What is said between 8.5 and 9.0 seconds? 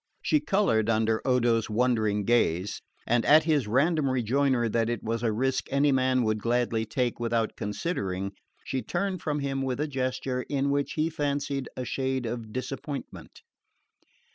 she